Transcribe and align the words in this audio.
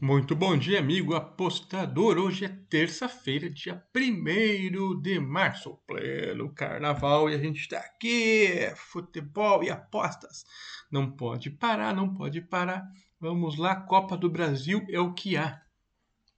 Muito 0.00 0.36
bom 0.36 0.56
dia, 0.56 0.78
amigo 0.78 1.16
apostador. 1.16 2.18
Hoje 2.18 2.44
é 2.44 2.48
terça-feira, 2.48 3.50
dia 3.50 3.82
1 3.92 5.00
de 5.00 5.18
março, 5.18 5.76
pleno 5.88 6.54
carnaval, 6.54 7.28
e 7.28 7.34
a 7.34 7.38
gente 7.38 7.62
está 7.62 7.78
aqui. 7.80 8.72
Futebol 8.76 9.64
e 9.64 9.70
apostas. 9.70 10.44
Não 10.88 11.10
pode 11.10 11.50
parar, 11.50 11.92
não 11.92 12.14
pode 12.14 12.40
parar. 12.40 12.86
Vamos 13.18 13.58
lá, 13.58 13.74
Copa 13.74 14.16
do 14.16 14.30
Brasil 14.30 14.86
é 14.88 15.00
o 15.00 15.12
que 15.12 15.36
há. 15.36 15.60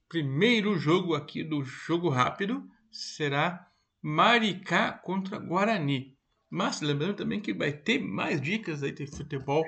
Primeiro 0.09 0.75
jogo 0.79 1.13
aqui 1.13 1.43
do 1.43 1.63
jogo 1.63 2.09
rápido 2.09 2.67
será 2.91 3.67
Maricá 4.01 4.91
contra 4.91 5.37
Guarani. 5.37 6.17
Mas 6.49 6.81
lembrando 6.81 7.17
também 7.17 7.39
que 7.39 7.53
vai 7.53 7.71
ter 7.71 7.99
mais 7.99 8.41
dicas 8.41 8.81
aí 8.81 8.91
de 8.91 9.05
futebol, 9.05 9.63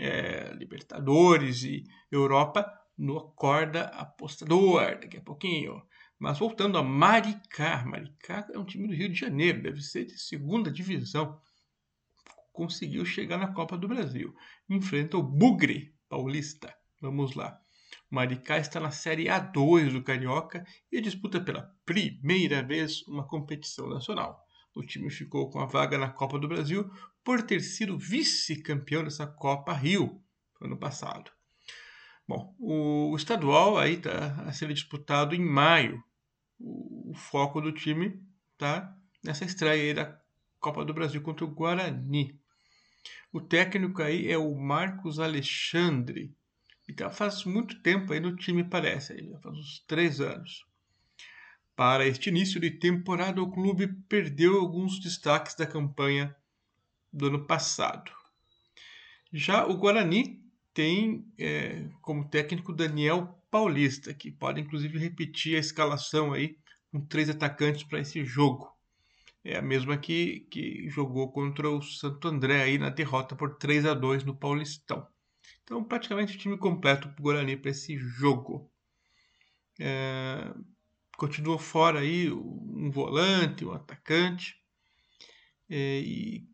é, 0.00 0.54
Libertadores 0.54 1.64
e 1.64 1.84
Europa 2.10 2.66
no 2.96 3.18
Acorda 3.18 3.84
Apostador, 3.86 4.98
daqui 5.00 5.18
a 5.18 5.22
pouquinho. 5.22 5.82
Mas 6.18 6.38
voltando 6.38 6.78
a 6.78 6.82
Maricá. 6.82 7.84
Maricá 7.84 8.48
é 8.52 8.58
um 8.58 8.64
time 8.64 8.88
do 8.88 8.94
Rio 8.94 9.08
de 9.08 9.18
Janeiro, 9.18 9.62
deve 9.62 9.82
ser 9.82 10.06
de 10.06 10.18
segunda 10.18 10.70
divisão. 10.70 11.40
Conseguiu 12.52 13.04
chegar 13.04 13.36
na 13.36 13.52
Copa 13.52 13.76
do 13.76 13.86
Brasil. 13.86 14.34
Enfrenta 14.68 15.18
o 15.18 15.22
Bugre 15.22 15.94
Paulista. 16.08 16.74
Vamos 17.00 17.34
lá. 17.34 17.60
Maricá 18.10 18.56
está 18.56 18.80
na 18.80 18.90
Série 18.90 19.24
A2 19.24 19.92
do 19.92 20.02
Carioca 20.02 20.64
e 20.90 21.00
disputa 21.00 21.40
pela 21.40 21.70
primeira 21.84 22.62
vez 22.62 23.02
uma 23.06 23.26
competição 23.26 23.88
nacional. 23.88 24.42
O 24.74 24.82
time 24.82 25.10
ficou 25.10 25.50
com 25.50 25.58
a 25.58 25.66
vaga 25.66 25.98
na 25.98 26.08
Copa 26.08 26.38
do 26.38 26.48
Brasil 26.48 26.90
por 27.24 27.42
ter 27.42 27.60
sido 27.60 27.98
vice-campeão 27.98 29.04
dessa 29.04 29.26
Copa 29.26 29.72
Rio 29.72 30.22
ano 30.60 30.78
passado. 30.78 31.35
Bom, 32.28 32.54
o, 32.58 33.14
estadual 33.16 33.78
aí 33.78 33.94
está 33.94 34.42
a 34.42 34.52
ser 34.52 34.72
disputado 34.72 35.34
em 35.34 35.40
maio. 35.40 36.02
O, 36.58 37.12
foco 37.14 37.60
do 37.60 37.70
time 37.72 38.20
tá 38.58 38.96
nessa 39.22 39.44
estreia 39.44 39.82
aí 39.82 39.94
da 39.94 40.20
Copa 40.58 40.84
do 40.84 40.92
Brasil 40.92 41.22
contra 41.22 41.44
o 41.44 41.50
Guarani. 41.50 42.38
O 43.32 43.40
técnico 43.40 44.02
aí 44.02 44.30
é 44.30 44.36
o 44.36 44.54
Marcos 44.56 45.20
Alexandre. 45.20 46.34
E 46.88 46.92
tá 46.92 47.10
faz 47.10 47.44
muito 47.44 47.80
tempo 47.82 48.12
aí 48.12 48.20
no 48.20 48.34
time, 48.34 48.64
parece. 48.64 49.12
Aí, 49.12 49.28
já 49.28 49.38
faz 49.38 49.56
uns 49.56 49.84
três 49.86 50.20
anos. 50.20 50.64
Para 51.76 52.06
este 52.06 52.30
início 52.30 52.58
de 52.58 52.70
temporada, 52.70 53.42
o 53.42 53.50
clube 53.50 53.88
perdeu 54.08 54.58
alguns 54.58 54.98
destaques 54.98 55.54
da 55.54 55.66
campanha 55.66 56.34
do 57.12 57.26
ano 57.26 57.46
passado. 57.46 58.10
Já 59.32 59.66
o 59.66 59.76
Guarani 59.76 60.45
tem 60.76 61.24
é, 61.38 61.88
como 62.02 62.28
técnico 62.28 62.70
Daniel 62.70 63.42
Paulista, 63.50 64.12
que 64.12 64.30
pode 64.30 64.60
inclusive 64.60 64.98
repetir 64.98 65.56
a 65.56 65.58
escalação 65.58 66.34
aí 66.34 66.58
com 66.92 67.00
três 67.00 67.30
atacantes 67.30 67.82
para 67.82 68.00
esse 68.00 68.22
jogo. 68.26 68.70
É 69.42 69.56
a 69.56 69.62
mesma 69.62 69.96
que, 69.96 70.40
que 70.50 70.86
jogou 70.90 71.32
contra 71.32 71.70
o 71.70 71.80
Santo 71.80 72.28
André 72.28 72.62
aí 72.62 72.76
na 72.76 72.90
derrota 72.90 73.34
por 73.34 73.56
3 73.56 73.86
a 73.86 73.94
2 73.94 74.22
no 74.24 74.36
Paulistão. 74.36 75.06
Então, 75.64 75.82
praticamente 75.82 76.36
o 76.36 76.38
time 76.38 76.58
completo 76.58 77.08
para 77.08 77.20
o 77.20 77.22
Guarani 77.22 77.56
para 77.56 77.70
esse 77.70 77.96
jogo. 77.96 78.70
É, 79.80 80.52
continua 81.16 81.58
fora 81.58 82.00
aí 82.00 82.30
um 82.30 82.90
volante, 82.90 83.64
um 83.64 83.72
atacante. 83.72 84.56
É, 85.70 86.00
e 86.00 86.46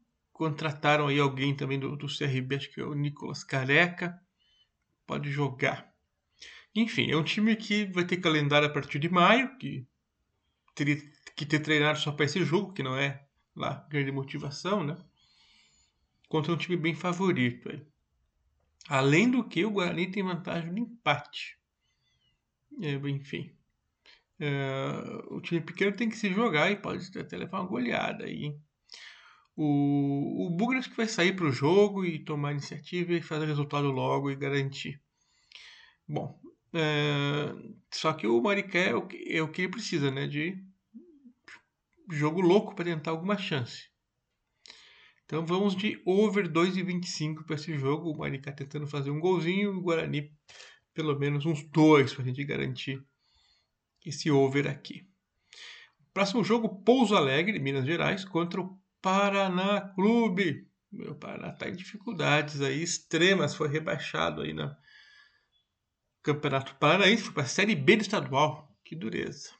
Contrataram 0.43 1.07
aí 1.07 1.21
alguém 1.21 1.55
também 1.55 1.79
do, 1.79 1.95
do 1.95 2.09
CRB, 2.09 2.57
acho 2.57 2.73
que 2.73 2.81
é 2.81 2.85
o 2.85 2.95
Nicolas 2.95 3.45
Careca. 3.45 4.21
Pode 5.07 5.31
jogar. 5.31 5.95
Enfim, 6.75 7.12
é 7.12 7.17
um 7.17 7.23
time 7.23 7.55
que 7.55 7.85
vai 7.85 8.05
ter 8.05 8.17
calendário 8.17 8.67
a 8.67 8.73
partir 8.73 8.98
de 8.98 9.09
maio, 9.09 9.57
que 9.57 9.87
teria 10.75 10.97
que 11.37 11.47
ter 11.47 11.61
treinado 11.61 12.01
só 12.01 12.11
para 12.11 12.25
esse 12.25 12.45
jogo, 12.45 12.73
que 12.73 12.83
não 12.83 12.97
é 12.97 13.25
lá 13.55 13.87
grande 13.89 14.11
motivação, 14.11 14.83
né? 14.83 14.98
Contra 16.29 16.52
um 16.52 16.57
time 16.57 16.77
bem 16.77 16.97
favorito. 16.97 17.70
Aí. 17.70 17.81
Além 18.89 19.31
do 19.31 19.45
que, 19.45 19.64
o 19.64 19.70
Guarani 19.70 20.11
tem 20.11 20.25
vantagem 20.25 20.75
de 20.75 20.81
empate. 20.81 21.57
É, 22.81 22.95
enfim. 22.95 23.57
É, 24.41 25.23
o 25.31 25.41
time 25.41 25.61
pequeno 25.61 25.97
tem 25.97 26.08
que 26.08 26.17
se 26.17 26.33
jogar 26.33 26.69
e 26.69 26.75
pode 26.75 27.17
até 27.17 27.36
levar 27.36 27.61
uma 27.61 27.69
goleada 27.69 28.25
aí, 28.25 28.47
hein? 28.47 28.63
O, 29.57 30.46
o 30.46 30.51
Bugras 30.51 30.86
que 30.86 30.96
vai 30.96 31.07
sair 31.07 31.36
para 31.36 31.46
o 31.46 31.52
jogo 31.52 32.05
e 32.05 32.24
tomar 32.24 32.52
iniciativa 32.52 33.13
e 33.13 33.23
fazer 33.23 33.46
resultado 33.46 33.90
logo 33.90 34.30
e 34.30 34.36
garantir. 34.36 35.01
Bom, 36.08 36.40
é, 36.73 37.55
só 37.92 38.13
que 38.13 38.27
o 38.27 38.40
Maricé 38.40 38.90
é 38.90 38.95
o, 38.95 39.07
que, 39.07 39.17
é 39.29 39.42
o 39.42 39.48
que 39.48 39.63
ele 39.63 39.73
precisa, 39.73 40.11
né? 40.11 40.27
De 40.27 40.57
jogo 42.11 42.40
louco 42.40 42.74
para 42.74 42.86
tentar 42.86 43.11
alguma 43.11 43.36
chance. 43.36 43.90
Então 45.24 45.46
vamos 45.46 45.74
de 45.74 46.01
over 46.05 46.51
2,25 46.51 47.45
para 47.45 47.57
esse 47.57 47.79
jogo. 47.79 48.11
O 48.11 48.19
Maricá 48.19 48.52
tentando 48.52 48.86
fazer 48.86 49.11
um 49.11 49.20
golzinho 49.20 49.77
o 49.77 49.80
Guarani 49.80 50.30
pelo 50.95 51.19
menos 51.19 51.46
uns 51.46 51.63
dois 51.70 52.13
para 52.13 52.23
a 52.23 52.27
gente 52.27 52.45
garantir 52.45 53.02
esse 54.05 54.30
over 54.30 54.67
aqui. 54.67 55.07
Próximo 56.13 56.45
jogo, 56.45 56.83
Pouso 56.83 57.17
Alegre, 57.17 57.58
Minas 57.58 57.86
Gerais, 57.86 58.24
contra 58.24 58.61
o 58.61 58.79
Paraná 59.02 59.92
Clube. 59.95 60.67
Meu 60.90 61.14
Paraná 61.17 61.48
está 61.48 61.68
em 61.68 61.74
dificuldades 61.74 62.61
aí 62.63 62.83
extremas, 62.83 63.55
foi 63.55 63.68
rebaixado 63.68 64.42
aí 64.42 64.52
no 64.52 64.74
Campeonato 66.23 66.77
Paranaense, 66.77 67.24
foi 67.24 67.35
para 67.35 67.42
a 67.42 67.46
Série 67.46 67.74
B 67.74 67.96
do 67.96 68.02
estadual. 68.02 68.73
Que 68.85 68.95
dureza. 68.95 69.51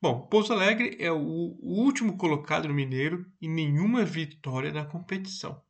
Bom, 0.00 0.26
Pouso 0.28 0.52
Alegre 0.52 0.96
é 1.00 1.10
o, 1.10 1.18
o 1.18 1.82
último 1.82 2.16
colocado 2.16 2.68
no 2.68 2.74
Mineiro 2.74 3.26
e 3.40 3.48
nenhuma 3.48 4.04
vitória 4.04 4.72
na 4.72 4.84
competição. 4.84 5.60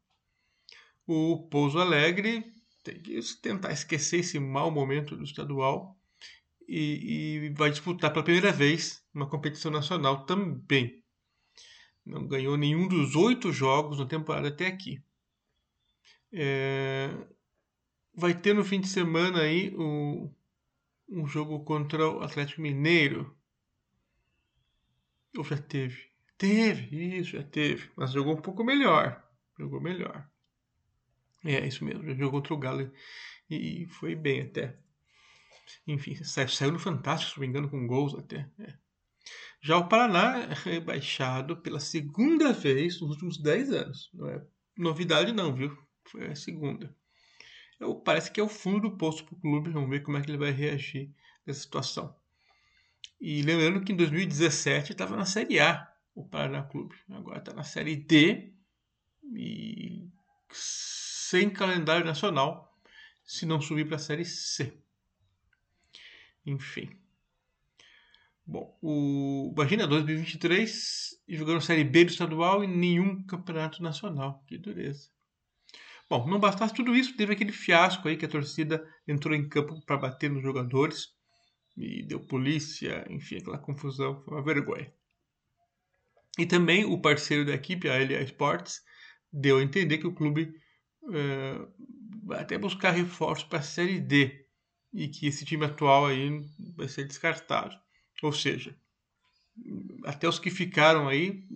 O 1.06 1.48
Pouso 1.48 1.78
Alegre 1.78 2.44
tem 2.84 3.00
que 3.00 3.18
tentar 3.40 3.72
esquecer 3.72 4.20
esse 4.20 4.38
mau 4.38 4.70
momento 4.70 5.16
do 5.16 5.24
estadual 5.24 5.98
e, 6.68 7.46
e 7.46 7.54
vai 7.54 7.70
disputar 7.70 8.12
pela 8.12 8.24
primeira 8.24 8.52
vez 8.52 9.02
uma 9.14 9.28
competição 9.28 9.70
nacional 9.70 10.26
também. 10.26 11.02
Não 12.08 12.26
ganhou 12.26 12.56
nenhum 12.56 12.88
dos 12.88 13.14
oito 13.14 13.52
jogos 13.52 13.98
na 13.98 14.06
temporada 14.06 14.48
até 14.48 14.66
aqui. 14.66 15.02
É... 16.32 17.10
Vai 18.14 18.34
ter 18.34 18.54
no 18.54 18.64
fim 18.64 18.80
de 18.80 18.88
semana 18.88 19.42
aí 19.42 19.74
o... 19.76 20.30
um 21.08 21.26
jogo 21.26 21.62
contra 21.64 22.08
o 22.08 22.22
Atlético 22.22 22.62
Mineiro. 22.62 23.36
Ou 25.36 25.44
já 25.44 25.58
teve? 25.58 26.08
Teve, 26.38 27.18
isso, 27.18 27.32
já 27.32 27.42
teve. 27.42 27.90
Mas 27.94 28.12
jogou 28.12 28.34
um 28.34 28.40
pouco 28.40 28.64
melhor. 28.64 29.22
Jogou 29.58 29.80
melhor. 29.80 30.26
É, 31.44 31.66
isso 31.66 31.84
mesmo. 31.84 32.04
Já 32.04 32.14
jogou 32.14 32.40
contra 32.40 32.54
o 32.54 32.58
Galo 32.58 32.90
e 33.50 33.86
foi 33.86 34.14
bem 34.14 34.42
até. 34.42 34.78
Enfim, 35.86 36.14
saiu, 36.24 36.48
saiu 36.48 36.72
no 36.72 36.78
Fantástico, 36.78 37.32
se 37.32 37.36
não 37.36 37.42
me 37.42 37.48
engano, 37.48 37.68
com 37.68 37.86
gols 37.86 38.14
até. 38.14 38.48
É. 38.58 38.74
Já 39.60 39.76
o 39.76 39.88
Paraná 39.88 40.38
é 40.38 40.54
rebaixado 40.54 41.56
pela 41.56 41.80
segunda 41.80 42.52
vez 42.52 43.00
nos 43.00 43.10
últimos 43.10 43.38
10 43.38 43.72
anos. 43.72 44.10
Não 44.14 44.28
é 44.28 44.44
novidade 44.76 45.32
não, 45.32 45.54
viu? 45.54 45.76
Foi 46.04 46.26
a 46.28 46.36
segunda. 46.36 46.94
Eu, 47.80 47.94
parece 47.96 48.30
que 48.30 48.40
é 48.40 48.42
o 48.42 48.48
fundo 48.48 48.88
do 48.88 48.96
poço 48.96 49.24
para 49.24 49.34
o 49.34 49.40
clube. 49.40 49.70
Vamos 49.70 49.90
ver 49.90 50.02
como 50.02 50.16
é 50.16 50.22
que 50.22 50.30
ele 50.30 50.38
vai 50.38 50.50
reagir 50.50 51.12
nessa 51.46 51.60
situação. 51.60 52.14
E 53.20 53.42
lembrando 53.42 53.84
que 53.84 53.92
em 53.92 53.96
2017 53.96 54.92
estava 54.92 55.16
na 55.16 55.24
Série 55.24 55.58
A 55.58 55.92
o 56.14 56.24
Paraná 56.24 56.62
Clube. 56.62 56.96
Agora 57.10 57.38
está 57.38 57.52
na 57.52 57.64
Série 57.64 57.96
D 57.96 58.52
e 59.34 60.08
sem 60.50 61.50
calendário 61.50 62.04
nacional 62.04 62.76
se 63.24 63.44
não 63.44 63.60
subir 63.60 63.86
para 63.86 63.96
a 63.96 64.00
Série 64.00 64.24
C. 64.24 64.76
Enfim. 66.46 66.90
Bom, 68.50 68.78
o 68.80 69.52
imagina 69.54 69.86
2023 69.86 71.20
jogando 71.28 71.60
Série 71.60 71.84
B 71.84 72.06
do 72.06 72.10
estadual 72.10 72.64
e 72.64 72.66
nenhum 72.66 73.22
campeonato 73.26 73.82
nacional. 73.82 74.42
Que 74.46 74.56
dureza. 74.56 75.10
Bom, 76.08 76.26
não 76.26 76.40
bastasse 76.40 76.72
tudo 76.72 76.96
isso, 76.96 77.14
teve 77.14 77.34
aquele 77.34 77.52
fiasco 77.52 78.08
aí 78.08 78.16
que 78.16 78.24
a 78.24 78.28
torcida 78.28 78.82
entrou 79.06 79.34
em 79.34 79.46
campo 79.46 79.78
para 79.84 79.98
bater 79.98 80.30
nos 80.30 80.42
jogadores 80.42 81.08
e 81.76 82.02
deu 82.02 82.20
polícia, 82.20 83.06
enfim, 83.10 83.36
aquela 83.36 83.58
confusão, 83.58 84.22
foi 84.24 84.32
uma 84.32 84.42
vergonha. 84.42 84.90
E 86.38 86.46
também 86.46 86.86
o 86.86 87.02
parceiro 87.02 87.44
da 87.44 87.52
equipe, 87.52 87.86
a 87.86 87.98
LA 87.98 88.22
Sports, 88.22 88.80
deu 89.30 89.58
a 89.58 89.62
entender 89.62 89.98
que 89.98 90.06
o 90.06 90.14
clube 90.14 90.54
é, 91.12 91.68
vai 92.24 92.40
até 92.40 92.56
buscar 92.56 92.92
reforço 92.92 93.46
para 93.46 93.58
a 93.58 93.62
Série 93.62 94.00
D 94.00 94.46
e 94.94 95.06
que 95.06 95.26
esse 95.26 95.44
time 95.44 95.66
atual 95.66 96.06
aí 96.06 96.40
vai 96.74 96.88
ser 96.88 97.04
descartado. 97.04 97.76
Ou 98.22 98.32
seja, 98.32 98.76
até 100.04 100.28
os 100.28 100.38
que 100.38 100.50
ficaram 100.50 101.08
aí 101.08 101.46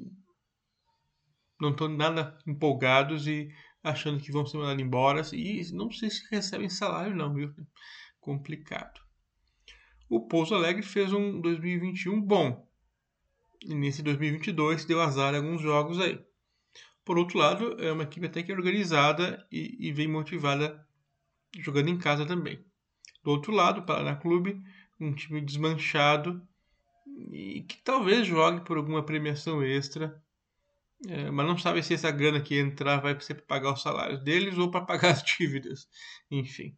não 1.61 1.71
estão 1.71 1.89
nada 1.89 2.39
empolgados 2.47 3.27
e 3.27 3.49
achando 3.83 4.23
que 4.23 4.33
vão 4.33 4.47
ser 4.47 4.59
mandados 4.59 4.83
embora. 4.83 5.23
E 5.33 5.73
não 5.73 5.91
sei 5.91 6.11
se 6.11 6.23
recebem 6.31 6.69
salário, 6.69 7.15
não, 7.15 7.33
viu? 7.33 7.53
complicado. 8.23 9.01
O 10.09 10.27
Pouso 10.27 10.55
Alegre 10.55 10.83
fez 10.83 11.13
um 11.13 11.41
2021 11.41 12.21
bom. 12.21 12.67
E 13.65 13.75
nesse 13.75 14.03
2022 14.03 14.85
deu 14.85 15.01
azar 15.01 15.35
em 15.35 15.39
alguns 15.39 15.61
jogos 15.61 16.01
aí. 16.01 16.19
Por 17.05 17.19
outro 17.19 17.39
lado, 17.39 17.77
é 17.83 17.93
uma 17.93 18.05
equipe 18.05 18.27
até 18.27 18.43
que 18.43 18.53
organizada 18.53 19.45
e, 19.51 19.89
e 19.89 19.93
vem 19.93 20.07
motivada 20.07 20.87
jogando 21.59 21.89
em 21.89 21.99
casa 21.99 22.25
também. 22.25 22.65
Do 23.25 23.31
outro 23.31 23.53
lado, 23.53 23.81
o 23.81 23.87
Paraná 23.87 24.17
Clube, 24.17 24.63
um 25.01 25.13
time 25.13 25.41
desmanchado 25.41 26.47
e 27.31 27.63
que 27.63 27.79
talvez 27.79 28.27
jogue 28.27 28.65
por 28.65 28.77
alguma 28.77 29.05
premiação 29.05 29.63
extra, 29.63 30.23
é, 31.09 31.31
mas 31.31 31.47
não 31.47 31.59
sabe 31.59 31.83
se 31.83 31.95
essa 31.95 32.11
grana 32.11 32.41
que 32.41 32.59
entrar 32.59 32.99
vai 32.99 33.19
ser 33.21 33.35
para 33.35 33.45
pagar 33.45 33.73
os 33.73 33.83
salários 33.83 34.23
deles 34.23 34.57
ou 34.57 34.71
para 34.71 34.85
pagar 34.85 35.11
as 35.13 35.23
dívidas. 35.23 35.89
Enfim, 36.31 36.77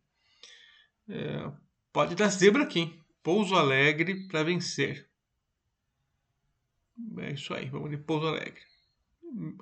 é, 1.08 1.52
pode 1.92 2.14
dar 2.14 2.28
zebra 2.28 2.62
aqui. 2.62 2.98
Pouso 3.22 3.54
Alegre 3.54 4.28
para 4.28 4.42
vencer. 4.42 5.08
É 7.18 7.32
isso 7.32 7.52
aí, 7.54 7.68
vamos 7.68 7.90
de 7.90 7.96
Pouso 7.96 8.26
Alegre. 8.26 8.60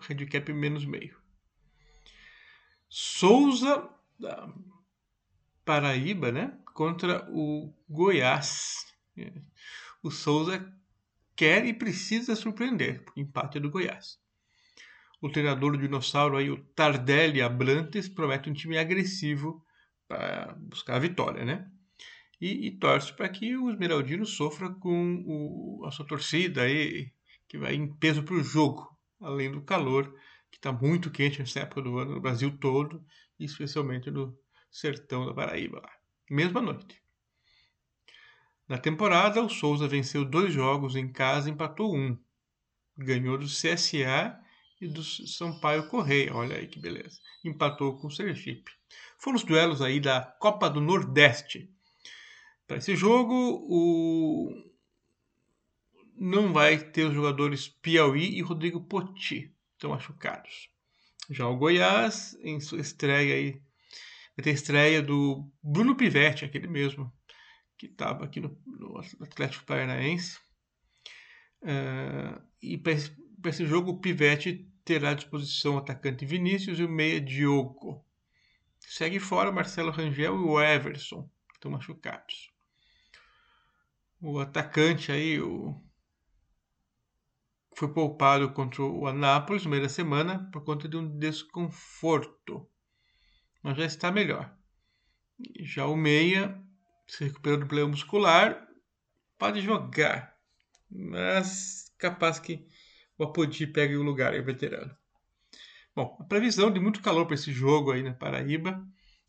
Handicap 0.09 0.53
menos 0.53 0.85
meio. 0.85 1.17
Souza, 2.89 3.89
da 4.19 4.53
Paraíba, 5.65 6.31
né? 6.31 6.59
Contra 6.75 7.27
o 7.31 7.73
Goiás. 7.89 8.87
O 10.03 10.11
Souza 10.11 10.73
quer 11.37 11.65
e 11.65 11.73
precisa 11.73 12.35
surpreender, 12.35 13.05
porque 13.05 13.21
empate 13.21 13.59
é 13.59 13.61
do 13.61 13.71
Goiás. 13.71 14.19
O 15.21 15.31
treinador 15.31 15.73
do 15.73 15.79
dinossauro 15.79 16.37
aí, 16.37 16.51
o 16.51 16.59
Tardelli 16.75 17.41
Abrantes, 17.41 18.09
promete 18.09 18.51
um 18.51 18.53
time 18.53 18.77
agressivo 18.77 19.65
para 20.09 20.55
buscar 20.59 20.97
a 20.97 20.99
vitória, 20.99 21.45
né? 21.45 21.71
E, 22.41 22.67
e 22.67 22.71
torce 22.73 23.13
para 23.13 23.29
que 23.29 23.57
o 23.57 23.71
Esmeraldino 23.71 24.27
sofra 24.27 24.69
com 24.69 25.23
o, 25.25 25.87
a 25.87 25.93
sua 25.93 26.05
torcida 26.05 26.63
aí, 26.63 27.13
que 27.47 27.57
vai 27.57 27.75
em 27.75 27.87
peso 27.87 28.25
para 28.25 28.35
o 28.35 28.43
jogo, 28.43 28.89
além 29.21 29.53
do 29.53 29.63
calor, 29.63 30.13
que 30.51 30.59
está 30.59 30.73
muito 30.73 31.11
quente 31.11 31.39
nessa 31.39 31.61
época 31.61 31.83
do 31.83 31.99
ano 31.99 32.15
no 32.15 32.21
Brasil 32.21 32.59
todo, 32.59 33.05
especialmente 33.39 34.11
no 34.11 34.37
sertão 34.69 35.25
da 35.25 35.33
Paraíba 35.33 35.81
lá. 35.81 35.91
Mesma 36.29 36.61
noite. 36.61 37.01
Na 38.73 38.79
temporada, 38.79 39.43
o 39.43 39.51
Souza 39.51 39.87
venceu 39.87 40.25
dois 40.25 40.51
jogos 40.51 40.97
em 40.97 41.07
casa 41.07 41.47
e 41.47 41.53
empatou 41.53 41.95
um. 41.95 42.17
Ganhou 42.97 43.37
do 43.37 43.45
CSA 43.45 44.41
e 44.81 44.89
do 44.89 45.05
Sampaio 45.05 45.89
Correia. 45.89 46.35
Olha 46.35 46.57
aí 46.57 46.67
que 46.67 46.81
beleza. 46.81 47.21
Empatou 47.45 47.99
com 47.99 48.07
o 48.07 48.11
Sergipe. 48.11 48.73
Foram 49.19 49.37
os 49.37 49.45
duelos 49.45 49.83
aí 49.83 50.01
da 50.01 50.23
Copa 50.23 50.71
do 50.71 50.81
Nordeste. 50.81 51.71
Para 52.67 52.79
esse 52.79 52.97
jogo, 52.97 53.35
o... 53.69 54.51
não 56.17 56.51
vai 56.55 56.79
ter 56.79 57.05
os 57.05 57.13
jogadores 57.13 57.69
Piauí 57.69 58.39
e 58.39 58.41
Rodrigo 58.41 58.81
Poti, 58.81 59.55
estão 59.75 59.91
machucados. 59.91 60.71
Já 61.29 61.47
o 61.47 61.59
Goiás, 61.59 62.39
em 62.41 62.59
sua 62.59 62.81
estreia 62.81 63.35
aí, 63.35 63.53
vai 64.35 64.45
ter 64.45 64.53
estreia 64.53 65.03
do 65.03 65.47
Bruno 65.63 65.95
Pivetti, 65.95 66.47
aquele 66.47 66.69
mesmo, 66.69 67.13
que 67.83 67.87
estava 67.87 68.25
aqui 68.25 68.39
no, 68.39 68.57
no, 68.65 68.97
Atlético 69.21 69.65
Paranaense. 69.65 70.39
Uh, 71.63 72.41
e 72.63 72.79
para 72.79 72.93
esse, 72.93 73.67
jogo, 73.67 73.91
o 73.91 74.01
Pivetti 74.01 74.71
terá 74.85 75.11
à 75.11 75.15
disposição 75.15 75.75
o 75.75 75.79
atacante 75.79 76.25
Vinícius 76.25 76.79
e 76.79 76.85
o 76.85 76.89
meia 76.89 77.21
Diogo. 77.21 78.07
Segue 78.79 79.19
fora 79.19 79.51
Marcelo 79.51 79.91
Rangel 79.91 80.37
e 80.37 80.45
o 80.45 80.61
Everson, 80.61 81.29
que 81.49 81.57
estão 81.57 81.73
machucados. 81.73 82.53
O 84.21 84.39
atacante 84.39 85.11
aí, 85.11 85.41
o 85.41 85.75
foi 87.75 87.93
poupado 87.93 88.53
contra 88.53 88.83
o 88.83 89.09
Anápolis 89.09 89.65
no 89.65 89.71
meio 89.71 89.83
da 89.83 89.89
semana 89.89 90.49
por 90.53 90.63
conta 90.63 90.87
de 90.89 90.97
um 90.97 91.19
desconforto, 91.19 92.69
mas 93.61 93.77
já 93.77 93.85
está 93.85 94.13
melhor. 94.13 94.55
Já 95.65 95.87
o 95.87 95.97
meia 95.97 96.62
se 97.13 97.25
recuperou 97.25 97.59
do 97.59 97.67
problema 97.67 97.91
muscular, 97.91 98.67
pode 99.37 99.61
jogar, 99.61 100.35
mas 100.91 101.93
capaz 101.99 102.39
que 102.39 102.67
o 103.19 103.25
Apodi 103.25 103.67
pegue 103.67 103.95
o 103.97 104.03
lugar, 104.03 104.33
é 104.33 104.41
veterano. 104.41 104.97
Bom, 105.95 106.17
a 106.19 106.25
previsão 106.25 106.71
de 106.71 106.81
muito 106.81 107.03
calor 107.03 107.27
para 107.27 107.35
esse 107.35 107.53
jogo 107.53 107.93
aí 107.93 108.03
na 108.03 108.15
Paraíba 108.15 108.83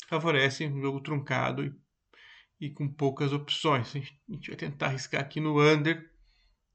favorece 0.07 0.65
um 0.65 0.79
jogo 0.79 1.01
truncado 1.01 1.65
e, 1.65 2.67
e 2.67 2.69
com 2.69 2.87
poucas 2.87 3.33
opções. 3.33 3.89
A 3.89 3.99
gente, 3.99 4.17
a 4.29 4.33
gente, 4.33 4.47
vai 4.47 4.57
tentar 4.57 4.85
arriscar 4.85 5.19
aqui 5.19 5.41
no 5.41 5.61
under 5.61 6.09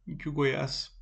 em 0.07 0.15
que 0.15 0.29
o 0.29 0.33
Goiás 0.33 0.95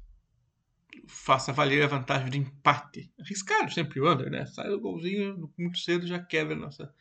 faça 1.08 1.52
valer 1.52 1.82
a 1.82 1.88
vantagem 1.88 2.30
de 2.30 2.38
empate. 2.38 3.12
Arriscado 3.18 3.72
sempre 3.72 3.98
o 3.98 4.08
under, 4.08 4.30
né? 4.30 4.46
Sai 4.46 4.70
o 4.70 4.80
golzinho 4.80 5.52
muito 5.58 5.78
cedo 5.80 6.06
já 6.06 6.20
quebra 6.20 6.54
a 6.54 6.58
nossa 6.58 6.94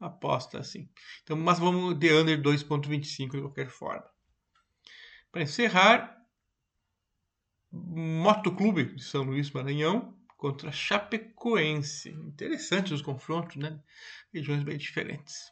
aposta 0.00 0.58
assim. 0.58 0.88
Então, 1.22 1.36
mas 1.36 1.58
vamos 1.58 1.98
de 1.98 2.12
under 2.12 2.40
2.25 2.40 3.32
de 3.32 3.40
qualquer 3.40 3.68
forma. 3.68 4.08
Para 5.30 5.42
encerrar, 5.42 6.16
Motoclube 7.72 8.94
de 8.94 9.02
São 9.02 9.24
Luís 9.24 9.50
Maranhão 9.50 10.16
contra 10.36 10.70
Chapecoense. 10.70 12.10
Interessantes 12.10 12.92
os 12.92 13.02
confrontos, 13.02 13.56
né? 13.56 13.80
Regiões 14.32 14.62
bem 14.62 14.78
diferentes. 14.78 15.50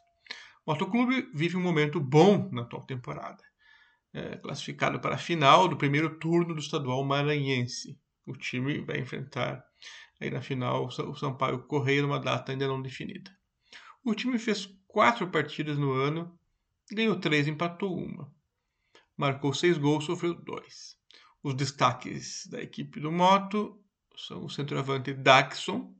Motoclube 0.65 1.29
vive 1.33 1.57
um 1.57 1.61
momento 1.61 1.99
bom 1.99 2.49
na 2.51 2.61
atual 2.61 2.85
temporada. 2.85 3.43
É, 4.13 4.37
classificado 4.37 4.99
para 4.99 5.15
a 5.15 5.17
final 5.17 5.67
do 5.67 5.75
primeiro 5.75 6.17
turno 6.17 6.53
do 6.53 6.59
estadual 6.59 7.03
maranhense. 7.03 7.99
O 8.25 8.37
time 8.37 8.79
vai 8.81 8.99
enfrentar 8.99 9.65
aí 10.21 10.29
na 10.29 10.41
final 10.41 10.85
o 10.85 11.15
Sampaio 11.15 11.63
Correia 11.63 12.01
numa 12.01 12.19
data 12.19 12.51
ainda 12.51 12.67
não 12.67 12.81
definida. 12.81 13.31
O 14.05 14.13
time 14.13 14.37
fez 14.37 14.69
quatro 14.85 15.29
partidas 15.29 15.77
no 15.77 15.93
ano, 15.93 16.37
ganhou 16.91 17.19
três, 17.19 17.47
empatou 17.47 17.97
uma. 17.97 18.33
Marcou 19.15 19.53
seis 19.53 19.77
gols, 19.77 20.03
sofreu 20.03 20.33
dois. 20.33 20.97
Os 21.41 21.53
destaques 21.53 22.47
da 22.47 22.61
equipe 22.61 22.99
do 22.99 23.11
Moto 23.11 23.81
são 24.15 24.43
o 24.45 24.49
centroavante 24.49 25.13
Daxon, 25.13 25.95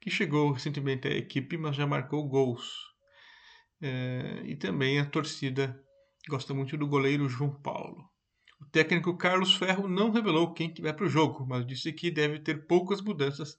que 0.00 0.10
chegou 0.10 0.52
recentemente 0.52 1.06
à 1.06 1.10
equipe, 1.12 1.56
mas 1.56 1.76
já 1.76 1.86
marcou 1.86 2.28
gols. 2.28 2.94
É, 3.80 4.42
e 4.44 4.56
também 4.56 4.98
a 4.98 5.06
torcida 5.06 5.80
gosta 6.28 6.52
muito 6.52 6.76
do 6.76 6.86
goleiro 6.86 7.28
João 7.28 7.54
Paulo. 7.62 8.10
O 8.60 8.64
técnico 8.64 9.16
Carlos 9.16 9.54
Ferro 9.54 9.86
não 9.86 10.10
revelou 10.10 10.52
quem 10.52 10.72
que 10.72 10.82
vai 10.82 10.92
para 10.92 11.06
o 11.06 11.08
jogo, 11.08 11.46
mas 11.46 11.66
disse 11.66 11.92
que 11.92 12.10
deve 12.10 12.40
ter 12.40 12.66
poucas 12.66 13.00
mudanças 13.00 13.58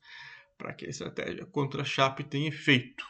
para 0.57 0.73
que 0.73 0.85
a 0.85 0.89
estratégia 0.89 1.45
contra 1.45 1.83
a 1.83 1.85
Chape 1.85 2.23
tenha 2.23 2.49
efeito. 2.49 3.05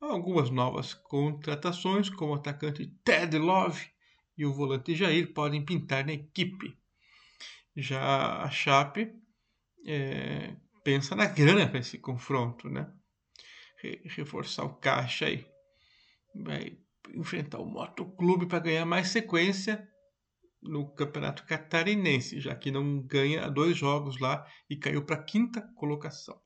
Algumas 0.00 0.50
novas 0.50 0.94
contratações, 0.94 2.08
como 2.08 2.32
o 2.32 2.36
atacante 2.36 2.86
Ted 3.04 3.36
Love 3.38 3.86
e 4.36 4.44
o 4.44 4.52
volante 4.52 4.94
Jair 4.94 5.32
podem 5.32 5.64
pintar 5.64 6.04
na 6.04 6.12
equipe. 6.12 6.76
Já 7.76 8.42
a 8.42 8.50
Chape 8.50 9.12
é, 9.86 10.54
pensa 10.82 11.14
na 11.14 11.26
grana 11.26 11.68
para 11.68 11.80
esse 11.80 11.98
confronto, 11.98 12.68
né? 12.68 12.90
reforçar 14.04 14.64
o 14.64 14.74
caixa 14.74 15.26
aí. 15.26 15.44
Vai 16.34 16.78
enfrentar 17.14 17.58
o 17.58 17.66
Motoclube 17.66 18.46
para 18.46 18.60
ganhar 18.60 18.86
mais 18.86 19.08
sequência 19.08 19.88
no 20.62 20.88
Campeonato 20.94 21.44
Catarinense, 21.44 22.40
já 22.40 22.54
que 22.54 22.70
não 22.70 23.02
ganha 23.02 23.50
dois 23.50 23.76
jogos 23.76 24.20
lá 24.20 24.46
e 24.70 24.76
caiu 24.76 25.04
para 25.04 25.16
a 25.16 25.22
quinta 25.22 25.60
colocação 25.74 26.40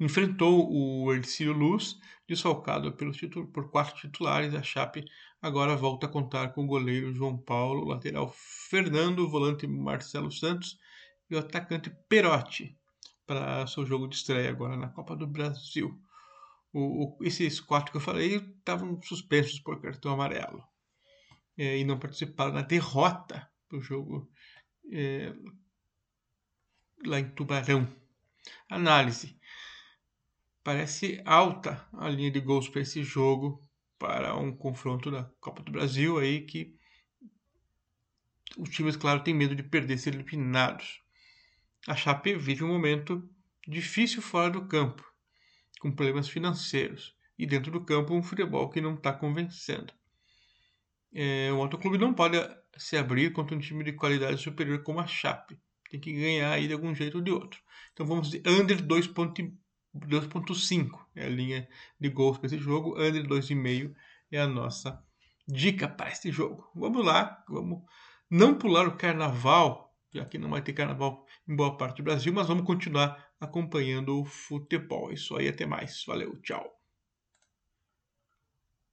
enfrentou 0.00 0.66
o 0.72 1.12
Ercílio 1.12 1.52
Luz, 1.52 2.00
desfalcado 2.26 2.92
pelos 2.92 3.20
por 3.52 3.70
quatro 3.70 3.94
titulares. 3.96 4.54
A 4.54 4.62
Chape 4.62 5.04
agora 5.42 5.76
volta 5.76 6.06
a 6.06 6.08
contar 6.08 6.54
com 6.54 6.64
o 6.64 6.66
goleiro 6.66 7.12
João 7.12 7.36
Paulo, 7.36 7.86
lateral 7.86 8.34
Fernando, 8.34 9.28
volante 9.28 9.66
Marcelo 9.66 10.32
Santos 10.32 10.78
e 11.28 11.36
o 11.36 11.38
atacante 11.38 11.90
Perotti 12.08 12.76
para 13.26 13.66
seu 13.66 13.84
jogo 13.84 14.08
de 14.08 14.16
estreia 14.16 14.50
agora 14.50 14.76
na 14.76 14.88
Copa 14.88 15.14
do 15.14 15.26
Brasil. 15.26 16.00
O, 16.72 17.18
o, 17.18 17.18
esses 17.24 17.60
quatro 17.60 17.90
que 17.90 17.98
eu 17.98 18.00
falei 18.00 18.36
estavam 18.36 19.00
suspensos 19.02 19.60
por 19.60 19.80
cartão 19.80 20.12
amarelo 20.12 20.64
é, 21.58 21.78
e 21.78 21.84
não 21.84 21.98
participaram 21.98 22.54
da 22.54 22.62
derrota 22.62 23.48
do 23.68 23.80
jogo 23.82 24.30
é, 24.90 25.32
lá 27.04 27.20
em 27.20 27.28
Tubarão. 27.30 27.86
Análise 28.68 29.39
parece 30.62 31.20
alta 31.24 31.86
a 31.92 32.08
linha 32.08 32.30
de 32.30 32.40
gols 32.40 32.68
para 32.68 32.82
esse 32.82 33.02
jogo, 33.02 33.66
para 33.98 34.36
um 34.36 34.54
confronto 34.54 35.10
da 35.10 35.24
Copa 35.40 35.62
do 35.62 35.72
Brasil 35.72 36.18
aí 36.18 36.42
que 36.42 36.74
os 38.58 38.68
times, 38.70 38.96
claro, 38.96 39.22
têm 39.22 39.34
medo 39.34 39.54
de 39.54 39.62
perder 39.62 39.98
ser 39.98 40.14
eliminados. 40.14 41.00
A 41.86 41.94
Chape 41.94 42.34
vive 42.34 42.64
um 42.64 42.68
momento 42.68 43.28
difícil 43.66 44.20
fora 44.20 44.50
do 44.50 44.66
campo, 44.66 45.04
com 45.80 45.92
problemas 45.92 46.28
financeiros, 46.28 47.14
e 47.38 47.46
dentro 47.46 47.70
do 47.70 47.84
campo 47.84 48.14
um 48.14 48.22
futebol 48.22 48.68
que 48.68 48.80
não 48.80 48.94
está 48.94 49.12
convencendo. 49.12 49.92
É, 51.12 51.50
o 51.52 51.58
outro 51.58 51.78
clube 51.78 51.98
não 51.98 52.12
pode 52.12 52.36
se 52.76 52.96
abrir 52.96 53.32
contra 53.32 53.56
um 53.56 53.60
time 53.60 53.84
de 53.84 53.92
qualidade 53.92 54.40
superior 54.40 54.82
como 54.82 55.00
a 55.00 55.06
Chape. 55.06 55.58
Tem 55.90 56.00
que 56.00 56.12
ganhar 56.12 56.52
aí 56.52 56.68
de 56.68 56.72
algum 56.72 56.94
jeito 56.94 57.18
ou 57.18 57.24
de 57.24 57.30
outro. 57.30 57.60
Então 57.92 58.06
vamos 58.06 58.30
de 58.30 58.42
under 58.46 58.80
2.5 58.80 59.56
é 61.14 61.24
a 61.24 61.28
linha 61.28 61.68
de 61.98 62.08
gols 62.08 62.38
para 62.38 62.46
esse 62.46 62.58
jogo. 62.58 63.00
Under 63.00 63.26
2,5 63.26 63.94
é 64.30 64.40
a 64.40 64.46
nossa 64.46 65.02
dica 65.46 65.88
para 65.88 66.10
este 66.10 66.30
jogo. 66.30 66.70
Vamos 66.74 67.04
lá, 67.04 67.44
vamos 67.48 67.82
não 68.30 68.56
pular 68.56 68.86
o 68.86 68.96
carnaval, 68.96 69.92
já 70.14 70.24
que 70.24 70.38
não 70.38 70.50
vai 70.50 70.62
ter 70.62 70.72
carnaval 70.72 71.26
em 71.48 71.56
boa 71.56 71.76
parte 71.76 71.96
do 71.96 72.04
Brasil, 72.04 72.32
mas 72.32 72.46
vamos 72.46 72.64
continuar 72.64 73.30
acompanhando 73.40 74.20
o 74.20 74.24
futebol. 74.24 75.12
Isso 75.12 75.36
aí, 75.36 75.48
até 75.48 75.66
mais. 75.66 76.04
Valeu, 76.06 76.40
tchau. 76.40 76.79